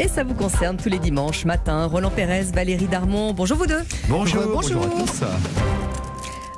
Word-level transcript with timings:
Et 0.00 0.08
ça 0.08 0.24
vous 0.24 0.32
concerne 0.32 0.78
tous 0.78 0.88
les 0.88 0.98
dimanches 0.98 1.44
matin. 1.44 1.84
Roland 1.84 2.08
Pérez, 2.08 2.44
Valérie 2.54 2.86
Darmon, 2.86 3.34
bonjour 3.34 3.58
vous 3.58 3.66
deux. 3.66 3.82
Bonjour, 4.08 4.44
bonjour. 4.46 4.80
bonjour 4.80 4.82
à 4.82 5.06
tous. 5.06 5.20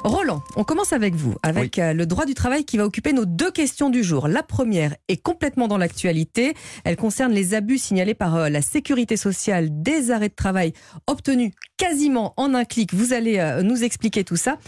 Roland, 0.04 0.42
on 0.56 0.64
commence 0.64 0.92
avec 0.92 1.14
vous, 1.14 1.36
avec 1.44 1.78
euh, 1.78 1.92
le 1.92 2.06
droit 2.06 2.26
du 2.26 2.34
travail 2.34 2.64
qui 2.64 2.76
va 2.76 2.84
occuper 2.84 3.12
nos 3.12 3.24
deux 3.24 3.52
questions 3.52 3.88
du 3.88 4.02
jour. 4.02 4.26
La 4.26 4.42
première 4.42 4.96
est 5.06 5.16
complètement 5.16 5.68
dans 5.68 5.78
l'actualité. 5.78 6.54
Elle 6.82 6.96
concerne 6.96 7.32
les 7.32 7.54
abus 7.54 7.78
signalés 7.78 8.14
par 8.14 8.34
euh, 8.34 8.48
la 8.48 8.62
sécurité 8.62 9.16
sociale 9.16 9.68
des 9.70 10.10
arrêts 10.10 10.28
de 10.28 10.34
travail 10.34 10.72
obtenus 11.06 11.52
quasiment 11.76 12.34
en 12.36 12.52
un 12.54 12.64
clic. 12.64 12.92
Vous 12.92 13.12
allez 13.12 13.38
euh, 13.38 13.62
nous 13.62 13.84
expliquer 13.84 14.24
tout 14.24 14.36
ça. 14.36 14.58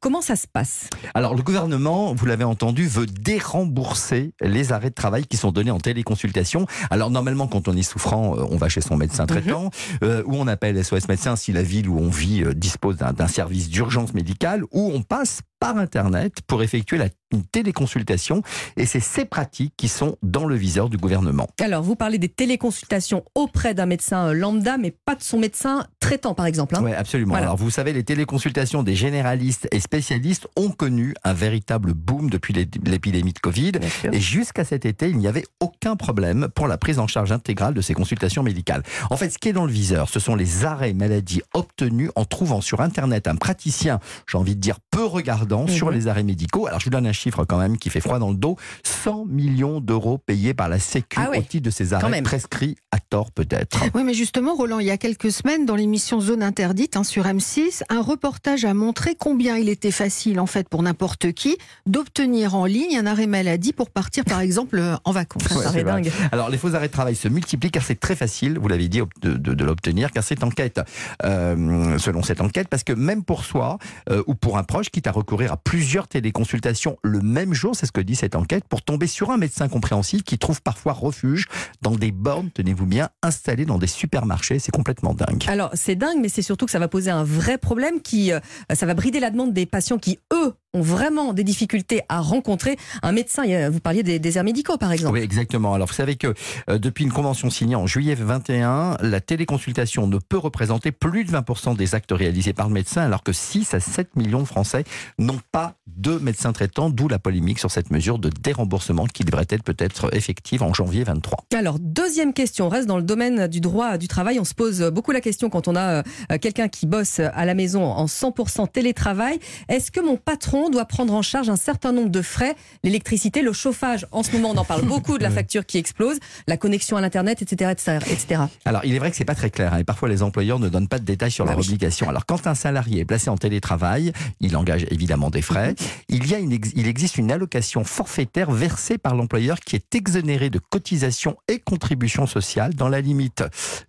comment 0.00 0.20
ça 0.20 0.36
se 0.36 0.46
passe? 0.46 0.88
Alors, 1.14 1.34
le 1.34 1.42
gouvernement, 1.42 2.14
vous 2.14 2.26
l'avez 2.26 2.44
entendu, 2.44 2.86
veut 2.86 3.06
dérembourser 3.06 4.34
les 4.40 4.72
arrêts 4.72 4.90
de 4.90 4.94
travail 4.94 5.26
qui 5.26 5.36
sont 5.36 5.50
donnés 5.50 5.70
en 5.70 5.80
téléconsultation. 5.80 6.66
Alors, 6.90 7.10
normalement, 7.10 7.48
quand 7.48 7.66
on 7.66 7.76
est 7.76 7.82
souffrant, 7.82 8.36
on 8.36 8.56
va 8.56 8.68
chez 8.68 8.80
son 8.80 8.96
médecin 8.96 9.26
traitant 9.26 9.70
mhm. 10.02 10.22
ou 10.26 10.36
on 10.36 10.46
appelle 10.46 10.82
SOS 10.84 11.08
médecin 11.08 11.36
si 11.36 11.52
la 11.52 11.62
ville 11.62 11.88
où 11.88 11.98
on 11.98 12.08
vit 12.08 12.44
dispose 12.54 12.96
d'un 12.96 13.28
service 13.28 13.68
d'urgence 13.68 14.14
médicale 14.14 14.43
où 14.72 14.92
on 14.92 15.02
passe 15.02 15.40
par 15.64 15.78
Internet 15.78 16.42
pour 16.46 16.62
effectuer 16.62 16.98
la 16.98 17.08
téléconsultation. 17.42 18.42
Et 18.76 18.86
c'est 18.86 19.00
ces 19.00 19.24
pratiques 19.24 19.74
qui 19.76 19.88
sont 19.88 20.16
dans 20.22 20.44
le 20.44 20.54
viseur 20.54 20.88
du 20.88 20.96
gouvernement. 20.96 21.48
Alors, 21.60 21.82
vous 21.82 21.96
parlez 21.96 22.18
des 22.18 22.28
téléconsultations 22.28 23.24
auprès 23.34 23.74
d'un 23.74 23.86
médecin 23.86 24.28
euh, 24.28 24.32
lambda, 24.32 24.76
mais 24.76 24.90
pas 24.90 25.14
de 25.14 25.22
son 25.22 25.38
médecin 25.38 25.86
traitant, 26.00 26.34
par 26.34 26.46
exemple. 26.46 26.76
Hein. 26.76 26.82
oui, 26.84 26.92
absolument. 26.92 27.34
Alors, 27.34 27.56
vous 27.56 27.70
savez, 27.70 27.92
les 27.92 28.04
téléconsultations 28.04 28.82
des 28.82 28.94
généralistes 28.94 29.66
et 29.72 29.80
spécialistes 29.80 30.46
ont 30.56 30.70
connu 30.70 31.14
un 31.24 31.32
véritable 31.32 31.94
boom 31.94 32.30
depuis 32.30 32.52
l'épidémie 32.52 33.32
de 33.32 33.38
Covid. 33.38 33.72
Et 34.12 34.20
jusqu'à 34.20 34.64
cet 34.64 34.84
été, 34.84 35.08
il 35.08 35.18
n'y 35.18 35.26
avait 35.26 35.44
aucun 35.60 35.96
problème 35.96 36.48
pour 36.54 36.68
la 36.68 36.78
prise 36.78 36.98
en 36.98 37.06
charge 37.06 37.32
intégrale 37.32 37.74
de 37.74 37.80
ces 37.80 37.94
consultations 37.94 38.42
médicales. 38.42 38.82
En 39.10 39.16
fait, 39.16 39.30
ce 39.30 39.38
qui 39.38 39.48
est 39.48 39.52
dans 39.52 39.66
le 39.66 39.72
viseur, 39.72 40.08
ce 40.08 40.20
sont 40.20 40.36
les 40.36 40.64
arrêts 40.64 40.92
maladie 40.92 41.42
obtenus 41.54 42.10
en 42.16 42.24
trouvant 42.24 42.60
sur 42.60 42.80
Internet 42.80 43.26
un 43.26 43.36
praticien, 43.36 43.98
j'ai 44.28 44.38
envie 44.38 44.56
de 44.56 44.60
dire, 44.60 44.78
peu 44.94 45.04
regardant 45.04 45.66
sur 45.66 45.88
mhm. 45.88 45.94
les 45.94 46.08
arrêts 46.08 46.22
médicaux. 46.22 46.66
Alors, 46.66 46.80
je 46.80 46.84
vous 46.84 46.90
donne 46.90 47.06
un 47.06 47.12
chiffre 47.12 47.44
quand 47.44 47.58
même 47.58 47.78
qui 47.78 47.90
fait 47.90 48.00
froid 48.00 48.18
dans 48.18 48.30
le 48.30 48.36
dos. 48.36 48.56
100 48.84 49.26
millions 49.26 49.80
d'euros 49.80 50.18
payés 50.18 50.54
par 50.54 50.68
la 50.68 50.78
Sécu 50.78 51.18
ah 51.20 51.30
au 51.30 51.42
titre 51.42 51.64
de 51.64 51.70
ces 51.70 51.92
arrêts 51.92 52.22
prescrits 52.22 52.76
à 52.90 52.98
tort 52.98 53.30
peut-être. 53.32 53.82
Oui, 53.94 54.04
mais 54.04 54.14
justement, 54.14 54.54
Roland, 54.54 54.78
il 54.78 54.86
y 54.86 54.90
a 54.90 54.96
quelques 54.96 55.30
semaines, 55.30 55.66
dans 55.66 55.76
l'émission 55.76 56.20
Zone 56.20 56.42
Interdite 56.42 56.96
hein, 56.96 57.04
sur 57.04 57.24
M6, 57.24 57.82
un 57.88 58.00
reportage 58.00 58.64
a 58.64 58.74
montré 58.74 59.14
combien 59.14 59.56
il 59.56 59.68
était 59.68 59.90
facile, 59.90 60.40
en 60.40 60.46
fait, 60.46 60.68
pour 60.68 60.82
n'importe 60.82 61.32
qui, 61.32 61.56
d'obtenir 61.86 62.54
en 62.54 62.64
ligne 62.64 62.96
un 62.96 63.06
arrêt 63.06 63.26
maladie 63.26 63.72
pour 63.72 63.90
partir, 63.90 64.24
par 64.24 64.40
exemple, 64.40 64.82
en 65.04 65.12
vacances. 65.12 65.42
ça 65.44 65.82
dingue. 65.82 66.10
Alors, 66.32 66.50
les 66.50 66.58
faux 66.58 66.74
arrêts 66.74 66.88
de 66.88 66.92
travail 66.92 67.16
se 67.16 67.28
multiplient 67.28 67.70
car 67.70 67.82
c'est 67.82 67.98
très 67.98 68.16
facile, 68.16 68.58
vous 68.58 68.68
l'avez 68.68 68.88
dit, 68.88 69.00
de, 69.22 69.34
de, 69.34 69.64
l'obtenir, 69.64 70.10
car 70.12 70.22
cette 70.22 70.44
enquête, 70.44 70.80
euh, 71.24 71.98
selon 71.98 72.22
cette 72.22 72.40
enquête, 72.40 72.68
parce 72.68 72.84
que 72.84 72.92
même 72.92 73.24
pour 73.24 73.44
soi 73.44 73.78
euh, 74.10 74.22
ou 74.26 74.34
pour 74.34 74.58
un 74.58 74.62
proche, 74.62 74.83
quitte 74.90 75.06
à 75.06 75.12
recourir 75.12 75.52
à 75.52 75.56
plusieurs 75.56 76.08
téléconsultations 76.08 76.96
le 77.02 77.20
même 77.20 77.54
jour, 77.54 77.74
c'est 77.76 77.86
ce 77.86 77.92
que 77.92 78.00
dit 78.00 78.14
cette 78.14 78.36
enquête, 78.36 78.64
pour 78.68 78.82
tomber 78.82 79.06
sur 79.06 79.30
un 79.30 79.36
médecin 79.36 79.68
compréhensif 79.68 80.22
qui 80.22 80.38
trouve 80.38 80.62
parfois 80.62 80.92
refuge 80.92 81.46
dans 81.82 81.92
des 81.92 82.12
bornes, 82.12 82.50
tenez-vous 82.50 82.86
bien, 82.86 83.08
installées 83.22 83.64
dans 83.64 83.78
des 83.78 83.86
supermarchés. 83.86 84.58
C'est 84.58 84.72
complètement 84.72 85.14
dingue. 85.14 85.44
Alors, 85.46 85.70
c'est 85.74 85.96
dingue, 85.96 86.18
mais 86.20 86.28
c'est 86.28 86.42
surtout 86.42 86.66
que 86.66 86.72
ça 86.72 86.78
va 86.78 86.88
poser 86.88 87.10
un 87.10 87.24
vrai 87.24 87.58
problème 87.58 88.00
qui, 88.00 88.32
euh, 88.32 88.40
ça 88.72 88.86
va 88.86 88.94
brider 88.94 89.20
la 89.20 89.30
demande 89.30 89.52
des 89.52 89.66
patients 89.66 89.98
qui, 89.98 90.18
eux, 90.32 90.54
ont 90.74 90.82
vraiment 90.82 91.32
des 91.32 91.44
difficultés 91.44 92.02
à 92.08 92.20
rencontrer 92.20 92.76
un 93.02 93.12
médecin. 93.12 93.70
Vous 93.70 93.80
parliez 93.80 94.02
des 94.02 94.18
déserts 94.18 94.44
médicaux, 94.44 94.76
par 94.76 94.92
exemple. 94.92 95.14
Oui, 95.14 95.20
exactement. 95.20 95.74
Alors, 95.74 95.88
vous 95.88 95.94
savez 95.94 96.16
que 96.16 96.34
euh, 96.68 96.78
depuis 96.78 97.04
une 97.04 97.12
convention 97.12 97.48
signée 97.48 97.76
en 97.76 97.86
juillet 97.86 98.14
21, 98.14 98.98
la 99.00 99.20
téléconsultation 99.20 100.06
ne 100.06 100.18
peut 100.18 100.36
représenter 100.36 100.92
plus 100.92 101.24
de 101.24 101.30
20% 101.30 101.76
des 101.76 101.94
actes 101.94 102.12
réalisés 102.12 102.52
par 102.52 102.68
le 102.68 102.74
médecin, 102.74 103.02
alors 103.02 103.22
que 103.22 103.32
6 103.32 103.72
à 103.74 103.80
7 103.80 104.16
millions 104.16 104.40
de 104.40 104.46
Français 104.46 104.84
n'ont 105.18 105.40
pas 105.52 105.74
de 105.86 106.18
médecin 106.18 106.52
traitant, 106.52 106.90
d'où 106.90 107.08
la 107.08 107.18
polémique 107.18 107.60
sur 107.60 107.70
cette 107.70 107.90
mesure 107.90 108.18
de 108.18 108.28
déremboursement 108.28 109.06
qui 109.06 109.24
devrait 109.24 109.46
être 109.48 109.62
peut-être 109.62 110.14
effective 110.14 110.62
en 110.62 110.74
janvier 110.74 111.04
23. 111.04 111.44
Alors, 111.54 111.78
deuxième 111.78 112.32
question, 112.32 112.66
on 112.66 112.68
reste 112.68 112.88
dans 112.88 112.96
le 112.96 113.04
domaine 113.04 113.46
du 113.46 113.60
droit 113.60 113.96
du 113.96 114.08
travail. 114.08 114.40
On 114.40 114.44
se 114.44 114.54
pose 114.54 114.82
beaucoup 114.92 115.12
la 115.12 115.20
question 115.20 115.50
quand 115.50 115.68
on 115.68 115.76
a 115.76 115.98
euh, 115.98 116.02
quelqu'un 116.40 116.68
qui 116.68 116.86
bosse 116.86 117.20
à 117.20 117.44
la 117.44 117.54
maison 117.54 117.84
en 117.84 118.06
100% 118.06 118.70
télétravail. 118.70 119.38
Est-ce 119.68 119.90
que 119.90 120.00
mon 120.00 120.16
patron 120.16 120.63
doit 120.70 120.84
prendre 120.84 121.14
en 121.14 121.22
charge 121.22 121.48
un 121.48 121.56
certain 121.56 121.92
nombre 121.92 122.10
de 122.10 122.22
frais, 122.22 122.56
l'électricité, 122.82 123.42
le 123.42 123.52
chauffage. 123.52 124.06
En 124.12 124.22
ce 124.22 124.32
moment, 124.32 124.50
on 124.50 124.56
en 124.56 124.64
parle 124.64 124.82
beaucoup 124.82 125.18
de 125.18 125.22
la 125.22 125.30
facture 125.34 125.66
qui 125.66 125.78
explose, 125.78 126.18
la 126.46 126.56
connexion 126.56 126.96
à 126.96 127.00
l'internet, 127.00 127.42
etc., 127.42 127.72
etc., 127.72 128.42
Alors, 128.64 128.84
il 128.84 128.94
est 128.94 128.98
vrai 128.98 129.10
que 129.10 129.16
c'est 129.16 129.24
pas 129.24 129.34
très 129.34 129.50
clair 129.50 129.74
hein, 129.74 129.78
et 129.78 129.84
parfois 129.84 130.08
les 130.08 130.22
employeurs 130.22 130.58
ne 130.58 130.68
donnent 130.68 130.88
pas 130.88 130.98
de 130.98 131.04
détails 131.04 131.30
sur 131.30 131.44
bah 131.44 131.52
leurs 131.52 131.66
obligations. 131.66 132.08
Alors, 132.08 132.26
quand 132.26 132.46
un 132.46 132.54
salarié 132.54 133.00
est 133.00 133.04
placé 133.04 133.30
en 133.30 133.36
télétravail, 133.36 134.12
il 134.40 134.56
engage 134.56 134.86
évidemment 134.90 135.30
des 135.30 135.42
frais. 135.42 135.74
Il 136.08 136.28
y 136.28 136.34
a 136.34 136.38
une, 136.38 136.52
il 136.52 136.86
existe 136.86 137.18
une 137.18 137.32
allocation 137.32 137.84
forfaitaire 137.84 138.50
versée 138.50 138.98
par 138.98 139.14
l'employeur 139.14 139.58
qui 139.60 139.76
est 139.76 139.94
exonérée 139.94 140.50
de 140.50 140.58
cotisations 140.58 141.36
et 141.48 141.58
contributions 141.58 142.26
sociales 142.26 142.74
dans 142.74 142.88
la 142.88 143.00
limite 143.00 143.42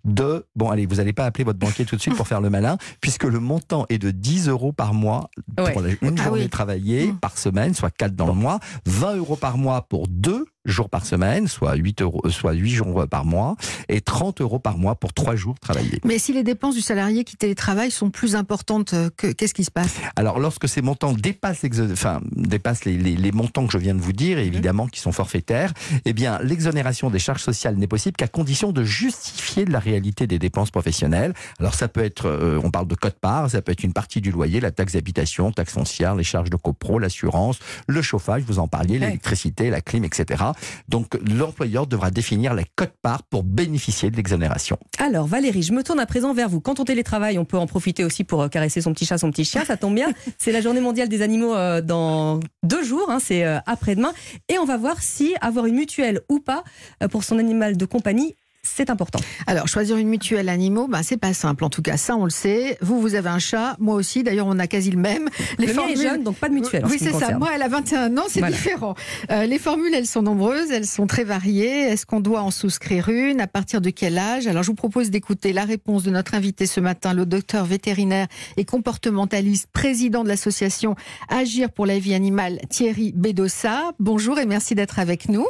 de 0.04 0.44
bon 0.56 0.70
allez, 0.70 0.86
vous 0.86 0.96
n'allez 0.96 1.12
pas 1.12 1.24
appeler 1.24 1.44
votre 1.44 1.58
banquier 1.58 1.84
tout 1.84 1.96
de 1.96 2.00
suite 2.00 2.16
pour 2.16 2.26
faire 2.28 2.40
le 2.40 2.50
malin 2.50 2.78
puisque 3.00 3.24
le 3.24 3.38
montant 3.38 3.86
est 3.88 3.98
de 3.98 4.10
10 4.10 4.48
euros 4.48 4.72
par 4.72 4.94
mois 4.94 5.30
pour 5.56 5.84
une 5.84 6.18
ah 6.18 6.24
journée 6.24 6.44
de 6.44 6.50
travail 6.50 6.65
travailler 6.66 7.12
mmh. 7.12 7.18
par 7.18 7.38
semaine, 7.38 7.74
soit 7.74 7.90
4 7.90 8.16
dans 8.16 8.26
le 8.26 8.32
mois, 8.32 8.58
20 8.86 9.16
euros 9.16 9.36
par 9.36 9.56
mois 9.56 9.82
pour 9.82 10.08
deux 10.08 10.46
jours 10.66 10.90
par 10.90 11.06
semaine, 11.06 11.48
soit 11.48 11.74
8, 11.74 12.02
euros, 12.02 12.20
euh, 12.24 12.30
soit 12.30 12.52
8 12.52 12.70
jours 12.70 13.06
par 13.08 13.24
mois, 13.24 13.56
et 13.88 14.00
30 14.00 14.40
euros 14.40 14.58
par 14.58 14.78
mois 14.78 14.96
pour 14.96 15.12
3 15.12 15.36
jours 15.36 15.58
travaillés. 15.58 16.00
Mais 16.04 16.18
si 16.18 16.32
les 16.32 16.42
dépenses 16.42 16.74
du 16.74 16.80
salarié 16.80 17.24
qui 17.24 17.36
télétravaille 17.36 17.90
sont 17.90 18.10
plus 18.10 18.36
importantes, 18.36 18.94
euh, 18.94 19.10
qu'est-ce 19.16 19.54
qui 19.54 19.64
se 19.64 19.70
passe? 19.70 19.96
Alors, 20.16 20.38
lorsque 20.38 20.68
ces 20.68 20.82
montants 20.82 21.12
dépassent, 21.12 21.64
enfin, 21.92 22.20
dépassent 22.32 22.84
les, 22.84 22.96
les, 22.96 23.32
montants 23.32 23.66
que 23.66 23.72
je 23.72 23.78
viens 23.78 23.94
de 23.94 24.00
vous 24.00 24.12
dire, 24.12 24.38
et 24.38 24.46
évidemment 24.46 24.86
qui 24.86 25.00
sont 25.00 25.12
forfaitaires, 25.12 25.72
eh 26.04 26.12
bien, 26.12 26.38
l'exonération 26.42 27.10
des 27.10 27.18
charges 27.18 27.42
sociales 27.42 27.76
n'est 27.76 27.86
possible 27.86 28.16
qu'à 28.16 28.28
condition 28.28 28.72
de 28.72 28.82
justifier 28.82 29.64
de 29.64 29.72
la 29.72 29.78
réalité 29.78 30.26
des 30.26 30.38
dépenses 30.38 30.70
professionnelles. 30.70 31.34
Alors, 31.58 31.74
ça 31.74 31.88
peut 31.88 32.04
être, 32.04 32.26
euh, 32.26 32.60
on 32.62 32.70
parle 32.70 32.88
de 32.88 32.94
code 32.94 33.14
part, 33.14 33.50
ça 33.50 33.62
peut 33.62 33.72
être 33.72 33.84
une 33.84 33.92
partie 33.92 34.20
du 34.20 34.30
loyer, 34.30 34.60
la 34.60 34.70
taxe 34.70 34.94
d'habitation, 34.94 35.52
taxe 35.52 35.72
foncière, 35.72 36.14
les 36.14 36.24
charges 36.24 36.50
de 36.50 36.56
copro, 36.56 36.98
l'assurance, 36.98 37.58
le 37.86 38.02
chauffage, 38.02 38.42
vous 38.46 38.58
en 38.58 38.68
parliez, 38.68 38.98
l'électricité, 38.98 39.70
la 39.70 39.80
clim, 39.80 40.04
etc. 40.04 40.44
Donc 40.88 41.18
l'employeur 41.28 41.86
devra 41.86 42.10
définir 42.10 42.54
la 42.54 42.62
cote-part 42.76 43.22
pour 43.24 43.42
bénéficier 43.42 44.10
de 44.10 44.16
l'exonération. 44.16 44.78
Alors 44.98 45.26
Valérie, 45.26 45.62
je 45.62 45.72
me 45.72 45.82
tourne 45.82 46.00
à 46.00 46.06
présent 46.06 46.32
vers 46.34 46.48
vous. 46.48 46.60
Quand 46.60 46.80
on 46.80 46.84
télétravaille, 46.84 47.38
on 47.38 47.44
peut 47.44 47.58
en 47.58 47.66
profiter 47.66 48.04
aussi 48.04 48.24
pour 48.24 48.42
euh, 48.42 48.48
caresser 48.48 48.80
son 48.80 48.92
petit 48.92 49.06
chat, 49.06 49.18
son 49.18 49.30
petit 49.30 49.44
chien. 49.44 49.64
Ça 49.64 49.76
tombe 49.76 49.94
bien. 49.94 50.08
C'est 50.38 50.52
la 50.52 50.60
journée 50.60 50.80
mondiale 50.80 51.08
des 51.08 51.22
animaux 51.22 51.54
euh, 51.54 51.80
dans 51.80 52.40
deux 52.62 52.82
jours. 52.82 53.10
Hein, 53.10 53.18
c'est 53.20 53.44
euh, 53.44 53.58
après-demain. 53.66 54.12
Et 54.48 54.58
on 54.58 54.64
va 54.64 54.76
voir 54.76 55.02
si 55.02 55.34
avoir 55.40 55.66
une 55.66 55.76
mutuelle 55.76 56.20
ou 56.28 56.40
pas 56.40 56.64
pour 57.10 57.24
son 57.24 57.38
animal 57.38 57.76
de 57.76 57.84
compagnie 57.84 58.34
c'est 58.66 58.90
important. 58.90 59.18
Alors, 59.46 59.68
choisir 59.68 59.96
une 59.96 60.08
mutuelle 60.08 60.48
animaux, 60.48 60.88
ben, 60.88 61.02
c'est 61.02 61.16
pas 61.16 61.32
simple. 61.32 61.64
En 61.64 61.70
tout 61.70 61.82
cas, 61.82 61.96
ça, 61.96 62.16
on 62.16 62.24
le 62.24 62.30
sait. 62.30 62.78
Vous, 62.80 63.00
vous 63.00 63.14
avez 63.14 63.28
un 63.28 63.38
chat. 63.38 63.76
Moi 63.78 63.94
aussi. 63.94 64.22
D'ailleurs, 64.22 64.46
on 64.46 64.58
a 64.58 64.66
quasi 64.66 64.90
le 64.90 64.98
même. 64.98 65.28
Les 65.58 65.66
le 65.66 65.72
formules... 65.72 65.98
est 65.98 66.02
jeune, 66.02 66.22
donc 66.22 66.36
pas 66.36 66.48
de 66.48 66.54
mutuelle. 66.54 66.84
Oui, 66.86 66.96
c'est 66.98 67.12
ça. 67.12 67.38
Moi, 67.38 67.50
elle 67.54 67.62
a 67.62 67.68
21 67.68 68.16
ans, 68.18 68.24
c'est 68.28 68.44
différent. 68.46 68.94
Euh, 69.30 69.46
les 69.46 69.58
formules, 69.58 69.94
elles 69.94 70.06
sont 70.06 70.22
nombreuses, 70.22 70.70
elles 70.70 70.86
sont 70.86 71.06
très 71.06 71.24
variées. 71.24 71.82
Est-ce 71.82 72.06
qu'on 72.06 72.20
doit 72.20 72.42
en 72.42 72.50
souscrire 72.50 73.08
une? 73.08 73.40
À 73.40 73.46
partir 73.46 73.80
de 73.80 73.90
quel 73.90 74.18
âge? 74.18 74.46
Alors, 74.46 74.62
je 74.62 74.68
vous 74.68 74.74
propose 74.74 75.10
d'écouter 75.10 75.52
la 75.52 75.64
réponse 75.64 76.02
de 76.02 76.10
notre 76.10 76.34
invité 76.34 76.66
ce 76.66 76.80
matin, 76.80 77.14
le 77.14 77.26
docteur 77.26 77.64
vétérinaire 77.64 78.26
et 78.56 78.64
comportementaliste, 78.64 79.68
président 79.72 80.24
de 80.24 80.28
l'association 80.28 80.96
Agir 81.28 81.70
pour 81.70 81.86
la 81.86 81.98
vie 81.98 82.14
animale, 82.14 82.60
Thierry 82.68 83.12
Bedossa. 83.14 83.92
Bonjour 83.98 84.38
et 84.38 84.46
merci 84.46 84.74
d'être 84.74 84.98
avec 84.98 85.28
nous. 85.28 85.46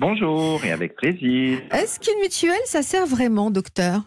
Bonjour 0.00 0.64
et 0.64 0.70
avec 0.70 0.94
plaisir. 0.94 1.58
Est-ce 1.72 1.98
qu'une 1.98 2.20
mutuelle, 2.20 2.64
ça 2.66 2.82
sert 2.82 3.04
vraiment, 3.04 3.50
docteur? 3.50 4.02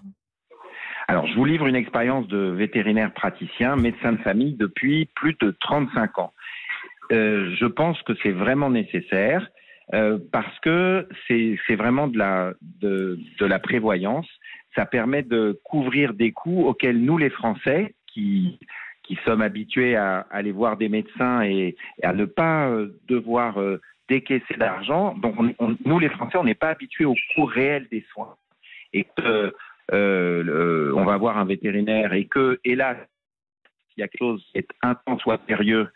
Alors, 1.09 1.27
je 1.27 1.35
vous 1.35 1.43
livre 1.43 1.67
une 1.67 1.75
expérience 1.75 2.25
de 2.29 2.37
vétérinaire 2.37 3.13
praticien, 3.13 3.75
médecin 3.75 4.13
de 4.13 4.19
famille 4.19 4.53
depuis 4.53 5.09
plus 5.15 5.35
de 5.41 5.53
35 5.59 6.19
ans. 6.19 6.33
Euh, 7.11 7.53
je 7.59 7.65
pense 7.65 8.01
que 8.03 8.13
c'est 8.23 8.31
vraiment 8.31 8.69
nécessaire 8.69 9.45
euh, 9.93 10.17
parce 10.31 10.57
que 10.59 11.09
c'est 11.27 11.75
vraiment 11.75 12.07
de 12.07 12.17
la, 12.17 12.53
de, 12.79 13.19
la 13.41 13.59
prévoyance. 13.59 14.27
Ça 14.75 14.85
permet 14.85 15.23
de 15.23 15.59
couvrir 15.65 16.13
des 16.13 16.31
coûts 16.31 16.67
auxquels 16.67 17.01
nous, 17.01 17.17
les 17.17 17.29
Français, 17.29 17.95
qui, 18.07 18.59
qui 19.03 19.17
sommes 19.25 19.41
habitués 19.41 19.95
à, 19.95 20.27
aller 20.31 20.51
voir 20.51 20.77
des 20.77 20.89
médecins 20.89 21.41
et, 21.43 21.75
à 22.03 22.13
ne 22.13 22.25
pas 22.25 22.69
euh, 22.69 22.99
devoir 23.07 23.57
décaisser 24.09 24.55
d'argent. 24.57 25.15
Donc, 25.15 25.35
nous, 25.85 25.99
les 25.99 26.09
Français, 26.09 26.37
on 26.37 26.43
n'est 26.43 26.55
pas 26.55 26.69
habitués 26.69 27.05
au 27.05 27.15
coût 27.35 27.45
réel 27.45 27.87
des 27.91 28.05
soins. 28.11 28.35
Et 28.93 29.05
que 29.15 29.53
euh, 29.93 30.93
on 30.95 31.03
va 31.03 31.17
voir 31.17 31.37
un 31.37 31.45
vétérinaire 31.45 32.13
et 32.13 32.25
que, 32.25 32.59
hélas, 32.63 32.97
s'il 33.89 34.01
y 34.01 34.03
a 34.03 34.07
quelque 34.07 34.19
chose 34.19 34.45
qui 34.51 34.59
est 34.59 34.67
intense 34.81 35.25
ou 35.25 35.31
sérieux, 35.47 35.87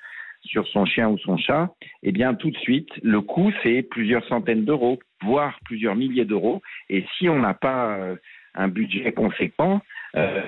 sur 0.46 0.68
son 0.68 0.86
chien 0.86 1.10
ou 1.10 1.18
son 1.18 1.38
chat, 1.38 1.74
eh 2.04 2.12
bien 2.12 2.34
tout 2.36 2.51
de 2.51 2.58
suite, 2.58 2.90
le 3.01 3.22
coût 3.22 3.51
c'est 3.63 3.81
plusieurs 3.81 4.25
centaines 4.28 4.63
d'euros, 4.63 5.00
voire 5.24 5.60
plusieurs 5.66 5.96
milliers 5.96 6.25
d'euros. 6.25 6.62
Et 6.90 7.06
si 7.18 7.28
on 7.28 7.40
n'a 7.40 7.54
pas 7.54 7.98
euh, 7.98 8.16
un 8.54 8.68
budget 8.68 9.12
conséquent, 9.12 9.81
euh, 10.16 10.42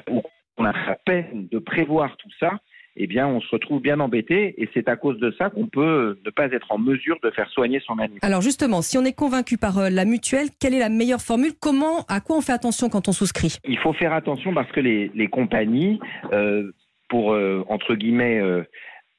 on 0.57 0.65
a 0.65 0.73
la 0.73 0.95
peine 0.95 1.47
de 1.51 1.59
prévoir 1.59 2.17
tout 2.17 2.29
ça, 2.39 2.59
eh 2.99 3.07
bien, 3.07 3.27
on 3.27 3.39
se 3.39 3.49
retrouve 3.51 3.81
bien 3.81 3.99
embêté 3.99 4.55
et 4.57 4.67
c'est 4.73 4.89
à 4.89 4.95
cause 4.95 5.19
de 5.19 5.31
ça 5.37 5.49
qu'on 5.51 5.67
peut 5.67 6.17
ne 6.25 6.29
pas 6.31 6.47
être 6.47 6.71
en 6.71 6.79
mesure 6.79 7.17
de 7.23 7.29
faire 7.29 7.47
soigner 7.49 7.79
son 7.85 7.99
animal. 7.99 8.19
Alors 8.23 8.41
justement, 8.41 8.81
si 8.81 8.97
on 8.97 9.05
est 9.05 9.13
convaincu 9.13 9.57
par 9.57 9.77
euh, 9.77 9.89
la 9.89 10.03
mutuelle, 10.03 10.47
quelle 10.59 10.73
est 10.73 10.79
la 10.79 10.89
meilleure 10.89 11.21
formule? 11.21 11.51
Comment, 11.59 12.05
à 12.09 12.21
quoi 12.21 12.37
on 12.37 12.41
fait 12.41 12.53
attention 12.53 12.89
quand 12.89 13.07
on 13.07 13.11
souscrit? 13.11 13.57
Il 13.65 13.77
faut 13.77 13.93
faire 13.93 14.13
attention 14.13 14.53
parce 14.53 14.71
que 14.71 14.79
les, 14.79 15.27
compagnies, 15.27 15.99
euh, 16.33 16.71
pour 17.07 17.33
euh, 17.33 17.63
entre 17.69 17.93
guillemets 17.93 18.41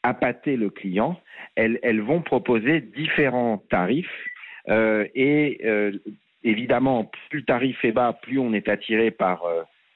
appâter 0.02 0.56
le 0.56 0.70
client, 0.70 1.20
elles, 1.54 1.78
elles, 1.82 2.00
vont 2.00 2.20
proposer 2.20 2.80
différents 2.80 3.62
tarifs 3.70 4.06
et 4.68 5.60
évidemment, 6.44 7.10
plus 7.30 7.40
le 7.40 7.44
tarif 7.44 7.84
est 7.84 7.92
bas, 7.92 8.18
plus 8.22 8.38
on 8.38 8.52
est 8.52 8.68
attiré 8.68 9.10
par 9.10 9.42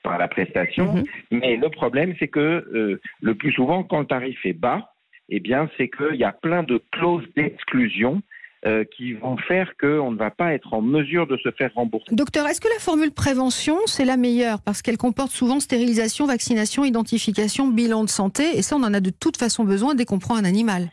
par 0.02 0.18
la 0.18 0.28
prestation. 0.28 0.94
Mhm. 0.94 1.04
Mais 1.30 1.56
le 1.56 1.68
problème, 1.68 2.14
c'est 2.18 2.28
que 2.28 2.40
euh, 2.40 3.00
le 3.20 3.34
plus 3.34 3.52
souvent, 3.52 3.82
quand 3.82 4.00
le 4.00 4.06
tarif 4.06 4.38
est 4.44 4.52
bas, 4.52 4.92
eh 5.28 5.40
bien, 5.40 5.68
c'est 5.76 5.88
qu'il 5.88 6.16
y 6.16 6.24
a 6.24 6.32
plein 6.32 6.62
de 6.62 6.82
clauses 6.90 7.24
d'exclusion 7.36 8.22
euh, 8.64 8.84
qui 8.96 9.14
vont 9.14 9.36
faire 9.36 9.72
qu'on 9.76 10.12
ne 10.12 10.16
va 10.16 10.30
pas 10.30 10.52
être 10.54 10.72
en 10.72 10.82
mesure 10.82 11.26
de 11.26 11.36
se 11.38 11.50
faire 11.50 11.72
rembourser. 11.74 12.14
Docteur, 12.14 12.46
est-ce 12.46 12.60
que 12.60 12.68
la 12.68 12.78
formule 12.78 13.10
prévention, 13.10 13.76
c'est 13.86 14.04
la 14.04 14.16
meilleure? 14.16 14.60
Parce 14.62 14.82
qu'elle 14.82 14.98
comporte 14.98 15.32
souvent 15.32 15.58
stérilisation, 15.58 16.26
vaccination, 16.26 16.84
identification, 16.84 17.66
bilan 17.66 18.04
de 18.04 18.08
santé, 18.08 18.56
et 18.56 18.62
ça, 18.62 18.76
on 18.76 18.84
en 18.84 18.94
a 18.94 19.00
de 19.00 19.10
toute 19.10 19.36
façon 19.36 19.64
besoin 19.64 19.96
dès 19.96 20.04
qu'on 20.04 20.20
prend 20.20 20.36
un 20.36 20.44
animal 20.44 20.90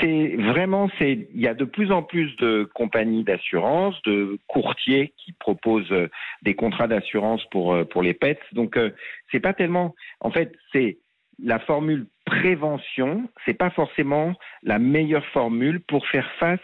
c'est 0.00 0.36
vraiment, 0.36 0.88
il 1.00 1.26
y 1.34 1.46
a 1.46 1.54
de 1.54 1.64
plus 1.64 1.90
en 1.92 2.02
plus 2.02 2.34
de 2.36 2.68
compagnies 2.74 3.24
d'assurance, 3.24 4.00
de 4.02 4.38
courtiers 4.46 5.12
qui 5.16 5.32
proposent 5.32 5.90
euh, 5.92 6.08
des 6.42 6.54
contrats 6.54 6.88
d'assurance 6.88 7.44
pour 7.50 7.72
euh, 7.72 7.84
pour 7.84 8.02
les 8.02 8.14
pets. 8.14 8.40
Donc 8.52 8.76
euh, 8.76 8.90
c'est 9.30 9.40
pas 9.40 9.54
tellement, 9.54 9.94
en 10.20 10.30
fait, 10.30 10.54
c'est 10.72 10.98
la 11.42 11.58
formule 11.60 12.06
prévention, 12.24 13.28
c'est 13.46 13.54
pas 13.54 13.70
forcément 13.70 14.34
la 14.62 14.78
meilleure 14.78 15.26
formule 15.26 15.80
pour 15.80 16.06
faire 16.08 16.30
face 16.38 16.60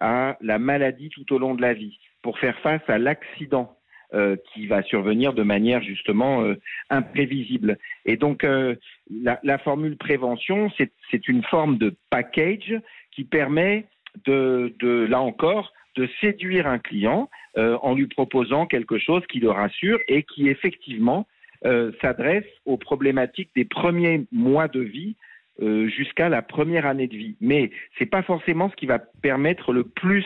à 0.00 0.36
la 0.40 0.58
maladie 0.58 1.10
tout 1.10 1.32
au 1.32 1.38
long 1.38 1.54
de 1.54 1.62
la 1.62 1.74
vie, 1.74 1.98
pour 2.22 2.38
faire 2.38 2.58
face 2.60 2.82
à 2.88 2.98
l'accident. 2.98 3.77
Euh, 4.14 4.36
qui 4.54 4.66
va 4.66 4.82
survenir 4.82 5.34
de 5.34 5.42
manière 5.42 5.82
justement 5.82 6.42
euh, 6.42 6.54
imprévisible. 6.88 7.76
Et 8.06 8.16
donc 8.16 8.42
euh, 8.42 8.74
la, 9.10 9.58
formule 9.58 9.98
prévention, 9.98 10.72
c'est 10.78 11.28
une 11.28 11.42
forme 11.42 11.76
de 11.76 11.94
package 12.08 12.80
qui 13.10 13.24
permet 13.24 13.84
de, 14.24 14.72
là 15.10 15.20
encore, 15.20 15.74
de 15.96 16.08
séduire 16.22 16.66
un 16.66 16.78
client 16.78 17.28
en 17.54 17.94
lui 17.94 18.06
proposant 18.06 18.64
quelque 18.64 18.96
chose 18.98 19.22
qui 19.28 19.40
le 19.40 19.50
rassure 19.50 19.98
et 20.08 20.22
qui 20.22 20.48
effectivement 20.48 21.26
s'adresse 22.00 22.46
aux 22.64 22.78
problématiques 22.78 23.50
des 23.54 23.66
premiers 23.66 24.24
mois 24.32 24.68
de 24.68 24.80
vie 24.80 25.16
jusqu'à 25.60 26.30
la 26.30 26.40
première 26.40 26.86
année 26.86 27.08
de 27.08 27.16
vie. 27.16 27.36
Mais 27.42 27.72
c'est 27.98 28.06
pas 28.06 28.22
forcément 28.22 28.70
ce 28.70 28.76
qui 28.76 28.86
va 28.86 29.00
permettre 29.20 29.72
le 29.74 29.84
plus 29.84 30.24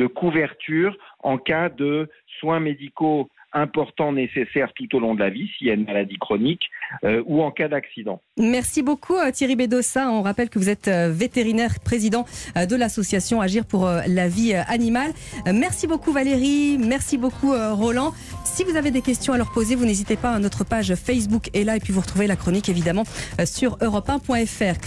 de 0.00 0.06
couverture 0.06 0.96
en 1.22 1.36
cas 1.36 1.68
de 1.68 2.08
soins 2.40 2.58
médicaux 2.58 3.28
importants 3.52 4.12
nécessaires 4.12 4.72
tout 4.74 4.96
au 4.96 5.00
long 5.00 5.14
de 5.14 5.20
la 5.20 5.30
vie, 5.30 5.50
s'il 5.56 5.66
y 5.66 5.70
a 5.70 5.74
une 5.74 5.84
maladie 5.84 6.18
chronique 6.18 6.70
euh, 7.04 7.22
ou 7.26 7.42
en 7.42 7.50
cas 7.50 7.68
d'accident. 7.68 8.20
Merci 8.38 8.82
beaucoup 8.82 9.16
euh, 9.16 9.30
Thierry 9.32 9.56
Bédossa. 9.56 10.10
On 10.10 10.22
rappelle 10.22 10.50
que 10.50 10.58
vous 10.58 10.68
êtes 10.68 10.88
euh, 10.88 11.10
vétérinaire, 11.12 11.80
président 11.84 12.24
de 12.56 12.76
l'association 12.76 13.40
Agir 13.40 13.64
pour 13.64 13.86
la 13.86 14.28
vie 14.28 14.54
animale. 14.54 15.12
Merci 15.52 15.86
beaucoup 15.86 16.12
Valérie, 16.12 16.78
merci 16.78 17.18
beaucoup 17.18 17.52
Roland. 17.52 18.12
Si 18.44 18.64
vous 18.64 18.76
avez 18.76 18.90
des 18.90 19.02
questions 19.02 19.32
à 19.32 19.38
leur 19.38 19.52
poser, 19.52 19.74
vous 19.74 19.84
n'hésitez 19.84 20.16
pas 20.16 20.32
à 20.32 20.38
notre 20.38 20.64
page 20.64 20.94
Facebook 20.94 21.50
est 21.54 21.64
là 21.64 21.76
et 21.76 21.80
puis 21.80 21.92
vous 21.92 22.00
retrouvez 22.00 22.26
la 22.26 22.36
chronique 22.36 22.68
évidemment 22.68 23.04
sur 23.44 23.76
europe1.fr. 23.78 24.78